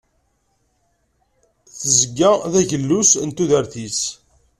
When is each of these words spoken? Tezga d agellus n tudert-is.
Tezga 1.77 2.31
d 2.51 2.53
agellus 2.61 3.11
n 3.25 3.29
tudert-is. 3.37 4.01